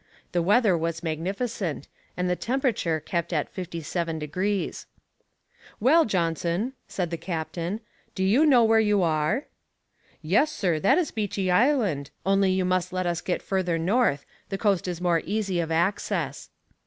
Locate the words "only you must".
12.25-12.91